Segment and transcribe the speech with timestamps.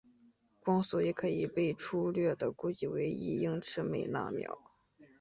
[0.63, 4.57] 光速也可以被初略地估计为一英尺每纳秒。